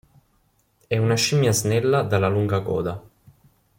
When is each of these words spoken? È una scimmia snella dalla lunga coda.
È 0.87 0.97
una 0.97 1.13
scimmia 1.13 1.51
snella 1.51 2.01
dalla 2.01 2.27
lunga 2.27 2.61
coda. 2.63 3.03